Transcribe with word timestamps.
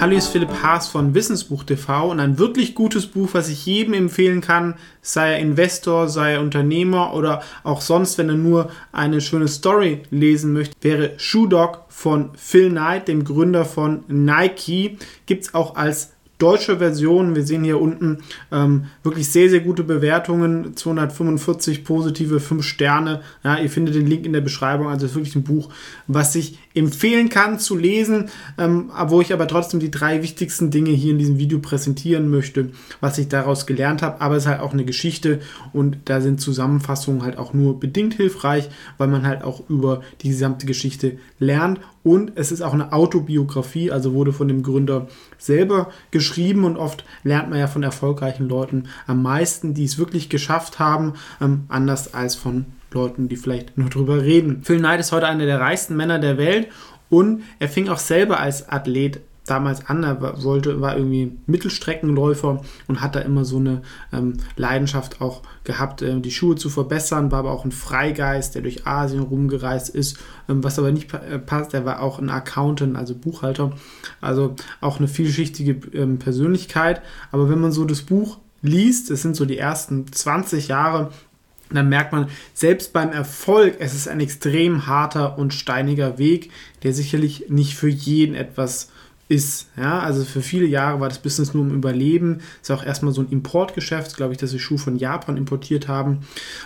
Hallo, 0.00 0.10
hier 0.10 0.18
ist 0.18 0.28
Philipp 0.28 0.62
Haas 0.62 0.86
von 0.86 1.12
Wissensbuch 1.12 1.64
TV 1.64 2.12
und 2.12 2.20
ein 2.20 2.38
wirklich 2.38 2.76
gutes 2.76 3.08
Buch, 3.08 3.30
was 3.32 3.48
ich 3.48 3.66
jedem 3.66 3.94
empfehlen 3.94 4.40
kann, 4.40 4.76
sei 5.02 5.32
er 5.32 5.38
Investor, 5.40 6.08
sei 6.08 6.34
er 6.34 6.40
Unternehmer 6.40 7.14
oder 7.14 7.42
auch 7.64 7.80
sonst, 7.80 8.16
wenn 8.16 8.28
er 8.28 8.36
nur 8.36 8.70
eine 8.92 9.20
schöne 9.20 9.48
Story 9.48 10.02
lesen 10.10 10.52
möchte, 10.52 10.76
wäre 10.82 11.14
Shoe 11.16 11.48
Dog 11.48 11.80
von 11.88 12.30
Phil 12.36 12.70
Knight, 12.70 13.08
dem 13.08 13.24
Gründer 13.24 13.64
von 13.64 14.04
Nike. 14.06 14.98
Gibt 15.26 15.46
es 15.46 15.54
auch 15.54 15.74
als 15.74 16.12
deutsche 16.38 16.78
Version. 16.78 17.34
Wir 17.34 17.44
sehen 17.44 17.64
hier 17.64 17.80
unten 17.80 18.18
ähm, 18.50 18.84
wirklich 19.02 19.28
sehr, 19.28 19.50
sehr 19.50 19.60
gute 19.60 19.84
Bewertungen. 19.84 20.76
245 20.76 21.84
positive, 21.84 22.40
5 22.40 22.64
Sterne. 22.64 23.22
Ja, 23.44 23.58
ihr 23.58 23.68
findet 23.68 23.94
den 23.96 24.06
Link 24.06 24.24
in 24.24 24.32
der 24.32 24.40
Beschreibung. 24.40 24.88
Also 24.88 25.06
es 25.06 25.12
ist 25.12 25.16
wirklich 25.16 25.36
ein 25.36 25.42
Buch, 25.42 25.68
was 26.06 26.34
ich 26.34 26.58
empfehlen 26.74 27.28
kann 27.28 27.58
zu 27.58 27.76
lesen, 27.76 28.30
ähm, 28.56 28.90
wo 29.08 29.20
ich 29.20 29.32
aber 29.32 29.48
trotzdem 29.48 29.80
die 29.80 29.90
drei 29.90 30.22
wichtigsten 30.22 30.70
Dinge 30.70 30.90
hier 30.90 31.12
in 31.12 31.18
diesem 31.18 31.38
Video 31.38 31.58
präsentieren 31.58 32.30
möchte, 32.30 32.70
was 33.00 33.18
ich 33.18 33.28
daraus 33.28 33.66
gelernt 33.66 34.02
habe. 34.02 34.20
Aber 34.20 34.36
es 34.36 34.44
ist 34.44 34.48
halt 34.48 34.60
auch 34.60 34.72
eine 34.72 34.84
Geschichte 34.84 35.40
und 35.72 35.98
da 36.04 36.20
sind 36.20 36.40
Zusammenfassungen 36.40 37.22
halt 37.22 37.36
auch 37.36 37.52
nur 37.52 37.80
bedingt 37.80 38.14
hilfreich, 38.14 38.68
weil 38.96 39.08
man 39.08 39.26
halt 39.26 39.42
auch 39.42 39.68
über 39.68 40.02
die 40.22 40.28
gesamte 40.28 40.66
Geschichte 40.66 41.18
lernt. 41.40 41.80
Und 42.08 42.32
es 42.36 42.50
ist 42.52 42.62
auch 42.62 42.72
eine 42.72 42.94
Autobiografie, 42.94 43.90
also 43.90 44.14
wurde 44.14 44.32
von 44.32 44.48
dem 44.48 44.62
Gründer 44.62 45.08
selber 45.36 45.90
geschrieben 46.10 46.64
und 46.64 46.78
oft 46.78 47.04
lernt 47.22 47.50
man 47.50 47.58
ja 47.58 47.66
von 47.66 47.82
erfolgreichen 47.82 48.48
Leuten 48.48 48.84
am 49.06 49.20
meisten, 49.22 49.74
die 49.74 49.84
es 49.84 49.98
wirklich 49.98 50.30
geschafft 50.30 50.78
haben, 50.78 51.12
ähm, 51.38 51.64
anders 51.68 52.14
als 52.14 52.34
von 52.34 52.64
Leuten, 52.92 53.28
die 53.28 53.36
vielleicht 53.36 53.76
nur 53.76 53.90
drüber 53.90 54.22
reden. 54.22 54.62
Phil 54.62 54.78
Knight 54.78 55.00
ist 55.00 55.12
heute 55.12 55.26
einer 55.26 55.44
der 55.44 55.60
reichsten 55.60 55.96
Männer 55.96 56.18
der 56.18 56.38
Welt 56.38 56.68
und 57.10 57.42
er 57.58 57.68
fing 57.68 57.90
auch 57.90 57.98
selber 57.98 58.40
als 58.40 58.70
Athlet 58.70 59.20
damals 59.50 59.86
an. 59.86 60.04
Er 60.04 60.42
wollte, 60.42 60.80
war 60.80 60.96
irgendwie 60.96 61.38
Mittelstreckenläufer 61.46 62.60
und 62.86 63.00
hat 63.00 63.14
da 63.14 63.20
immer 63.20 63.44
so 63.44 63.58
eine 63.58 63.82
ähm, 64.12 64.34
Leidenschaft 64.56 65.20
auch 65.20 65.42
gehabt, 65.64 66.02
äh, 66.02 66.20
die 66.20 66.30
Schuhe 66.30 66.56
zu 66.56 66.70
verbessern, 66.70 67.30
war 67.30 67.40
aber 67.40 67.52
auch 67.52 67.64
ein 67.64 67.72
Freigeist, 67.72 68.54
der 68.54 68.62
durch 68.62 68.86
Asien 68.86 69.22
rumgereist 69.22 69.88
ist, 69.88 70.18
ähm, 70.48 70.62
was 70.64 70.78
aber 70.78 70.92
nicht 70.92 71.12
äh, 71.14 71.38
passt. 71.38 71.74
Er 71.74 71.84
war 71.84 72.00
auch 72.00 72.18
ein 72.18 72.30
Accountant, 72.30 72.96
also 72.96 73.14
Buchhalter, 73.14 73.72
also 74.20 74.54
auch 74.80 74.98
eine 74.98 75.08
vielschichtige 75.08 75.96
ähm, 75.96 76.18
Persönlichkeit. 76.18 77.02
Aber 77.32 77.48
wenn 77.50 77.60
man 77.60 77.72
so 77.72 77.84
das 77.84 78.02
Buch 78.02 78.38
liest, 78.62 79.10
es 79.10 79.22
sind 79.22 79.36
so 79.36 79.44
die 79.44 79.58
ersten 79.58 80.10
20 80.10 80.68
Jahre 80.68 81.10
dann 81.70 81.88
merkt 81.88 82.12
man, 82.12 82.28
selbst 82.54 82.92
beim 82.92 83.12
Erfolg, 83.12 83.76
es 83.78 83.94
ist 83.94 84.08
ein 84.08 84.20
extrem 84.20 84.86
harter 84.86 85.38
und 85.38 85.52
steiniger 85.52 86.18
Weg, 86.18 86.50
der 86.82 86.92
sicherlich 86.92 87.46
nicht 87.48 87.74
für 87.74 87.88
jeden 87.88 88.34
etwas 88.34 88.88
ist. 89.28 89.68
Ja, 89.76 90.00
also 90.00 90.24
für 90.24 90.40
viele 90.40 90.66
Jahre 90.66 91.00
war 91.00 91.08
das 91.08 91.18
Business 91.18 91.54
nur 91.54 91.62
um 91.62 91.74
Überleben. 91.74 92.40
Ist 92.62 92.70
auch 92.70 92.84
erstmal 92.84 93.12
so 93.12 93.20
ein 93.20 93.28
Importgeschäft, 93.28 94.16
glaube 94.16 94.32
ich, 94.32 94.38
dass 94.38 94.50
sie 94.50 94.58
Schuhe 94.58 94.78
von 94.78 94.96
Japan 94.96 95.36
importiert 95.36 95.86
haben 95.86 96.20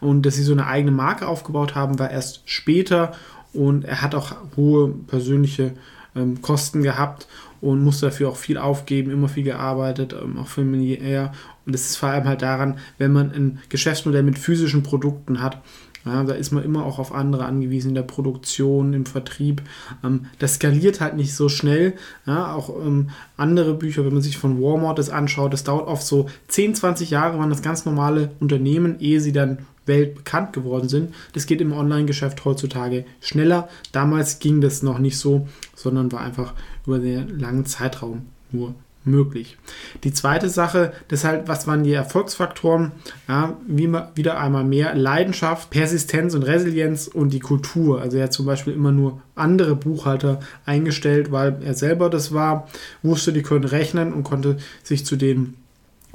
und 0.00 0.22
dass 0.24 0.34
sie 0.34 0.42
so 0.42 0.52
eine 0.52 0.66
eigene 0.66 0.90
Marke 0.90 1.28
aufgebaut 1.28 1.74
haben, 1.74 1.98
war 1.98 2.10
erst 2.10 2.42
später 2.46 3.12
und 3.52 3.84
er 3.84 4.02
hat 4.02 4.14
auch 4.14 4.34
hohe 4.56 4.88
persönliche 4.88 5.72
ähm, 6.14 6.40
Kosten 6.42 6.82
gehabt 6.82 7.26
und 7.60 7.82
musste 7.82 8.06
dafür 8.06 8.30
auch 8.30 8.36
viel 8.36 8.58
aufgeben, 8.58 9.10
immer 9.10 9.28
viel 9.28 9.44
gearbeitet, 9.44 10.14
ähm, 10.20 10.38
auch 10.38 10.48
familiär. 10.48 11.32
Und 11.64 11.74
das 11.74 11.82
ist 11.82 11.96
vor 11.96 12.10
allem 12.10 12.24
halt 12.24 12.42
daran, 12.42 12.78
wenn 12.98 13.12
man 13.12 13.32
ein 13.32 13.58
Geschäftsmodell 13.68 14.22
mit 14.22 14.38
physischen 14.38 14.82
Produkten 14.82 15.42
hat, 15.42 15.62
ja, 16.06 16.22
da 16.22 16.34
ist 16.34 16.52
man 16.52 16.62
immer 16.62 16.84
auch 16.84 16.98
auf 16.98 17.12
andere 17.12 17.44
angewiesen 17.44 17.88
in 17.88 17.94
der 17.96 18.02
Produktion, 18.02 18.94
im 18.94 19.06
Vertrieb. 19.06 19.62
Ähm, 20.04 20.26
das 20.38 20.54
skaliert 20.54 21.00
halt 21.00 21.16
nicht 21.16 21.34
so 21.34 21.48
schnell. 21.48 21.94
Ja, 22.26 22.54
auch 22.54 22.70
ähm, 22.70 23.10
andere 23.36 23.74
Bücher, 23.74 24.04
wenn 24.04 24.12
man 24.12 24.22
sich 24.22 24.38
von 24.38 24.62
Walmart 24.62 24.98
das 24.98 25.10
anschaut, 25.10 25.52
das 25.52 25.64
dauert 25.64 25.88
oft 25.88 26.04
so 26.04 26.28
10, 26.48 26.76
20 26.76 27.10
Jahre, 27.10 27.38
waren 27.38 27.50
das 27.50 27.62
ganz 27.62 27.84
normale 27.84 28.30
Unternehmen, 28.38 29.00
ehe 29.00 29.20
sie 29.20 29.32
dann 29.32 29.58
weltbekannt 29.84 30.52
geworden 30.52 30.88
sind. 30.88 31.14
Das 31.32 31.46
geht 31.46 31.60
im 31.60 31.72
Online-Geschäft 31.72 32.44
heutzutage 32.44 33.04
schneller. 33.20 33.68
Damals 33.92 34.38
ging 34.38 34.60
das 34.60 34.82
noch 34.82 34.98
nicht 34.98 35.18
so, 35.18 35.48
sondern 35.74 36.12
war 36.12 36.20
einfach 36.20 36.54
über 36.86 36.98
den 36.98 37.38
langen 37.38 37.66
Zeitraum 37.66 38.22
nur 38.52 38.74
möglich. 39.06 39.56
Die 40.04 40.12
zweite 40.12 40.48
Sache, 40.48 40.92
das 41.08 41.24
halt, 41.24 41.48
was 41.48 41.66
waren 41.66 41.84
die 41.84 41.92
Erfolgsfaktoren? 41.92 42.92
Ja, 43.28 43.56
wie 43.66 43.92
wieder 44.14 44.38
einmal 44.38 44.64
mehr 44.64 44.94
Leidenschaft, 44.94 45.70
Persistenz 45.70 46.34
und 46.34 46.42
Resilienz 46.42 47.06
und 47.06 47.32
die 47.32 47.40
Kultur. 47.40 48.00
Also 48.00 48.18
er 48.18 48.24
hat 48.24 48.32
zum 48.32 48.46
Beispiel 48.46 48.74
immer 48.74 48.92
nur 48.92 49.22
andere 49.34 49.76
Buchhalter 49.76 50.40
eingestellt, 50.64 51.30
weil 51.32 51.58
er 51.62 51.74
selber 51.74 52.10
das 52.10 52.34
war, 52.34 52.68
wusste, 53.02 53.32
die 53.32 53.42
können 53.42 53.64
rechnen 53.64 54.12
und 54.12 54.24
konnte 54.24 54.58
sich 54.82 55.06
zu 55.06 55.16
dem 55.16 55.54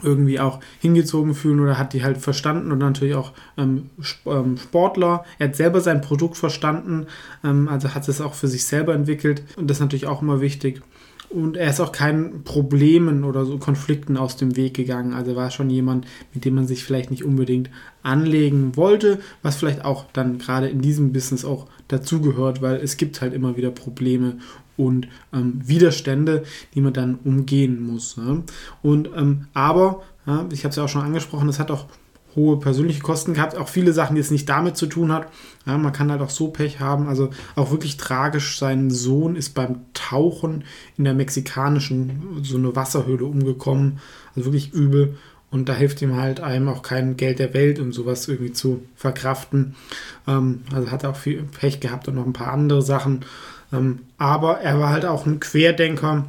irgendwie 0.04 0.40
auch 0.40 0.60
hingezogen 0.80 1.36
fühlen 1.36 1.60
oder 1.60 1.78
hat 1.78 1.94
die 1.94 2.04
halt 2.04 2.18
verstanden 2.18 2.72
und 2.72 2.80
natürlich 2.80 3.16
auch 3.16 3.34
ähm, 3.58 3.90
ähm 4.26 4.58
Sportler. 4.58 5.26
Er 5.40 5.50
hat 5.50 5.56
selber 5.56 5.82
sein 5.82 6.02
Produkt 6.02 6.38
verstanden, 6.38 7.08
ähm, 7.44 7.68
also 7.68 7.94
hat 7.94 8.08
es 8.08 8.22
auch 8.22 8.34
für 8.34 8.48
sich 8.48 8.66
selber 8.66 8.94
entwickelt 8.94 9.44
und 9.58 9.70
das 9.70 9.78
ist 9.78 9.82
natürlich 9.82 10.08
auch 10.08 10.22
immer 10.22 10.42
wichtig. 10.42 10.82
Und 11.34 11.56
er 11.56 11.70
ist 11.70 11.80
auch 11.80 11.94
keinen 11.94 12.44
Problemen 12.44 13.24
oder 13.24 13.46
so 13.46 13.58
Konflikten 13.58 14.18
aus 14.18 14.36
dem 14.36 14.58
Weg 14.58 14.74
gegangen. 14.74 15.14
Also 15.14 15.36
war 15.36 15.50
schon 15.50 15.70
jemand, 15.70 16.06
mit 16.34 16.44
dem 16.44 16.56
man 16.56 16.68
sich 16.68 16.84
vielleicht 16.84 17.10
nicht 17.10 17.24
unbedingt 17.24 17.70
anlegen 18.04 18.76
wollte, 18.76 19.20
was 19.42 19.56
vielleicht 19.56 19.86
auch 19.86 20.06
dann 20.12 20.40
gerade 20.40 20.68
in 20.68 20.82
diesem 20.82 21.14
Business 21.14 21.46
auch 21.46 21.68
dazugehört, 21.88 22.62
weil 22.62 22.78
es 22.78 22.98
gibt 22.98 23.22
halt 23.22 23.34
immer 23.34 23.56
wieder 23.56 23.72
Probleme 23.72 24.38
und 24.76 25.08
ähm, 25.34 25.62
Widerstände, 25.64 26.44
die 26.74 26.82
man 26.82 26.94
dann 26.94 27.20
umgehen 27.24 27.82
muss. 27.86 28.18
Ne? 28.18 28.44
Und 28.82 29.10
ähm, 29.16 29.48
aber, 29.54 30.04
ja, 30.26 30.46
ich 30.52 30.64
habe 30.64 30.72
es 30.72 30.76
ja 30.76 30.84
auch 30.84 30.90
schon 30.90 31.04
angesprochen, 31.04 31.48
es 31.50 31.60
hat 31.60 31.72
auch 31.72 31.86
hohe 32.36 32.60
persönliche 32.60 33.02
Kosten 33.02 33.34
gehabt. 33.34 33.58
Auch 33.58 33.68
viele 33.68 33.94
Sachen, 33.94 34.16
die 34.16 34.22
es 34.22 34.32
nicht 34.32 34.48
damit 34.48 34.78
zu 34.78 34.88
tun 34.88 35.12
hat. 35.12 35.28
Ja, 35.66 35.78
man 35.78 35.94
kann 35.94 36.12
halt 36.12 36.22
auch 36.22 36.30
so 36.30 36.50
Pech 36.50 36.80
haben. 36.80 37.08
Also 37.08 37.30
auch 37.56 37.72
wirklich 37.72 37.98
tragisch. 37.98 38.58
Sein 38.58 38.90
Sohn 38.90 39.36
ist 39.36 39.54
beim 39.54 39.82
Tauchen 39.94 40.64
in 40.98 41.04
der 41.04 41.14
mexikanischen 41.14 42.42
so 42.44 42.58
eine 42.58 42.76
Wasserhöhle 42.76 43.26
umgekommen. 43.26 44.00
Also 44.36 44.46
wirklich 44.48 44.74
übel. 44.74 45.18
Und 45.52 45.68
da 45.68 45.74
hilft 45.74 46.02
ihm 46.02 46.16
halt 46.16 46.40
einem 46.40 46.70
auch 46.70 46.82
kein 46.82 47.18
Geld 47.18 47.40
der 47.40 47.54
Welt, 47.54 47.78
um 47.80 47.92
sowas 47.92 48.28
irgendwie 48.28 48.54
zu 48.54 48.84
verkraften. 48.96 49.76
Ähm, 50.26 50.62
also 50.74 50.90
hat 50.92 51.04
er 51.04 51.10
auch 51.10 51.18
viel 51.18 51.44
Pech 51.44 51.82
gehabt 51.82 52.08
und 52.08 52.16
noch 52.16 52.26
ein 52.26 52.34
paar 52.34 52.54
andere 52.54 52.82
Sachen. 52.82 53.26
Ähm, 53.74 54.00
aber 54.18 54.60
er 54.60 54.80
war 54.80 54.90
halt 54.90 55.06
auch 55.06 55.26
ein 55.26 55.42
Querdenker 55.42 56.26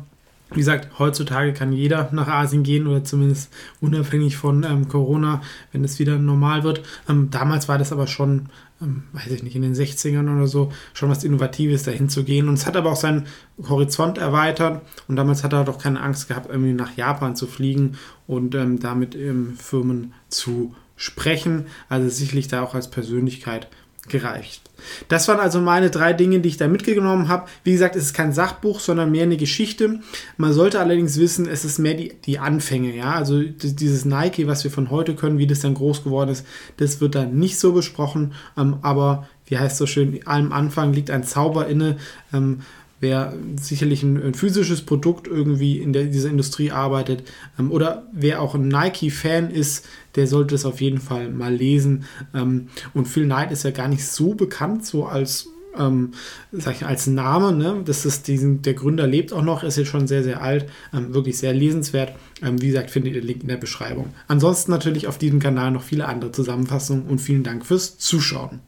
wie 0.54 0.60
gesagt, 0.60 0.98
heutzutage 0.98 1.52
kann 1.52 1.72
jeder 1.72 2.08
nach 2.12 2.28
Asien 2.28 2.62
gehen 2.62 2.86
oder 2.86 3.04
zumindest 3.04 3.52
unabhängig 3.80 4.36
von 4.36 4.64
ähm, 4.64 4.88
Corona, 4.88 5.42
wenn 5.72 5.84
es 5.84 5.98
wieder 5.98 6.18
normal 6.18 6.64
wird. 6.64 6.82
Ähm, 7.08 7.30
damals 7.30 7.68
war 7.68 7.78
das 7.78 7.92
aber 7.92 8.06
schon, 8.06 8.46
ähm, 8.80 9.04
weiß 9.12 9.28
ich 9.28 9.42
nicht, 9.42 9.56
in 9.56 9.62
den 9.62 9.74
60ern 9.74 10.34
oder 10.34 10.46
so, 10.46 10.72
schon 10.94 11.10
was 11.10 11.24
Innovatives, 11.24 11.82
dahin 11.82 12.08
zu 12.08 12.24
gehen. 12.24 12.48
Und 12.48 12.54
es 12.54 12.66
hat 12.66 12.76
aber 12.76 12.92
auch 12.92 12.96
seinen 12.96 13.26
Horizont 13.68 14.18
erweitert. 14.18 14.82
Und 15.08 15.16
damals 15.16 15.44
hat 15.44 15.52
er 15.52 15.64
doch 15.64 15.78
keine 15.78 16.00
Angst 16.00 16.28
gehabt, 16.28 16.50
irgendwie 16.50 16.72
nach 16.72 16.96
Japan 16.96 17.36
zu 17.36 17.46
fliegen 17.46 17.96
und 18.26 18.54
ähm, 18.54 18.78
damit 18.78 19.16
Firmen 19.58 20.12
zu 20.28 20.74
sprechen. 20.96 21.66
Also 21.88 22.08
sicherlich 22.08 22.48
da 22.48 22.62
auch 22.62 22.74
als 22.74 22.90
Persönlichkeit 22.90 23.68
gereicht. 24.08 24.62
Das 25.08 25.28
waren 25.28 25.38
also 25.38 25.60
meine 25.60 25.90
drei 25.90 26.12
Dinge, 26.12 26.40
die 26.40 26.48
ich 26.48 26.56
da 26.56 26.66
mitgenommen 26.66 27.28
habe. 27.28 27.48
Wie 27.62 27.72
gesagt, 27.72 27.94
es 27.94 28.06
ist 28.06 28.14
kein 28.14 28.32
Sachbuch, 28.32 28.80
sondern 28.80 29.12
mehr 29.12 29.22
eine 29.22 29.36
Geschichte. 29.36 30.00
Man 30.36 30.52
sollte 30.52 30.80
allerdings 30.80 31.18
wissen, 31.18 31.46
es 31.46 31.64
ist 31.64 31.78
mehr 31.78 31.94
die, 31.94 32.14
die 32.24 32.40
Anfänge. 32.40 32.94
Ja? 32.94 33.12
Also 33.12 33.40
dieses 33.42 34.04
Nike, 34.04 34.48
was 34.48 34.64
wir 34.64 34.72
von 34.72 34.90
heute 34.90 35.14
können, 35.14 35.38
wie 35.38 35.46
das 35.46 35.60
dann 35.60 35.74
groß 35.74 36.02
geworden 36.02 36.30
ist, 36.30 36.44
das 36.78 37.00
wird 37.00 37.14
dann 37.14 37.38
nicht 37.38 37.60
so 37.60 37.72
besprochen. 37.72 38.34
Ähm, 38.56 38.78
aber 38.82 39.28
wie 39.46 39.58
heißt 39.58 39.76
so 39.76 39.86
schön, 39.86 40.26
allem 40.26 40.52
Anfang 40.52 40.92
liegt 40.92 41.10
ein 41.10 41.24
Zauber 41.24 41.68
inne. 41.68 41.96
Ähm, 42.32 42.62
wer 43.02 43.34
sicherlich 43.60 44.02
ein, 44.02 44.22
ein, 44.22 44.34
physisches 44.34 44.82
Produkt 44.82 45.26
irgendwie 45.26 45.78
in 45.78 45.92
der, 45.92 46.04
dieser 46.04 46.30
Industrie 46.30 46.70
arbeitet 46.70 47.24
ähm, 47.58 47.70
oder 47.70 48.06
wer 48.12 48.40
auch 48.40 48.54
ein 48.54 48.68
Nike-Fan 48.68 49.50
ist, 49.50 49.86
der 50.14 50.26
sollte 50.26 50.54
es 50.54 50.64
auf 50.64 50.80
jeden 50.80 51.00
Fall 51.00 51.28
mal 51.30 51.52
lesen. 51.52 52.04
Ähm, 52.32 52.68
und 52.94 53.08
Phil 53.08 53.24
Knight 53.24 53.50
ist 53.50 53.64
ja 53.64 53.72
gar 53.72 53.88
nicht 53.88 54.06
so 54.06 54.34
bekannt, 54.34 54.86
so 54.86 55.04
als 55.04 55.48
ähm, 55.76 56.12
sag 56.52 56.76
ich, 56.76 56.86
als 56.86 57.06
Name, 57.06 57.52
ne? 57.52 57.82
Das 57.84 58.04
ist 58.04 58.28
diesen, 58.28 58.62
der 58.62 58.74
Gründer 58.74 59.06
lebt 59.06 59.32
auch 59.32 59.42
noch, 59.42 59.62
ist 59.62 59.78
jetzt 59.78 59.88
schon 59.88 60.06
sehr, 60.06 60.22
sehr 60.22 60.42
alt, 60.42 60.66
ähm, 60.92 61.14
wirklich 61.14 61.38
sehr 61.38 61.54
lesenswert. 61.54 62.14
Ähm, 62.42 62.60
wie 62.60 62.68
gesagt, 62.68 62.90
findet 62.90 63.14
ihr 63.14 63.20
den 63.20 63.26
Link 63.26 63.42
in 63.42 63.48
der 63.48 63.56
Beschreibung. 63.56 64.12
Ansonsten 64.28 64.70
natürlich 64.70 65.06
auf 65.06 65.18
diesem 65.18 65.40
Kanal 65.40 65.70
noch 65.70 65.82
viele 65.82 66.06
andere 66.06 66.30
Zusammenfassungen 66.30 67.06
und 67.06 67.20
vielen 67.20 67.42
Dank 67.42 67.64
fürs 67.64 67.96
Zuschauen. 67.98 68.60